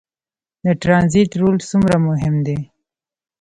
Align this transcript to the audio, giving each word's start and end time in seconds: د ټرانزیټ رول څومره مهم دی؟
د 0.65 0.65
ټرانزیټ 0.81 1.31
رول 1.41 1.57
څومره 1.69 1.95
مهم 2.07 2.35
دی؟ 2.45 2.59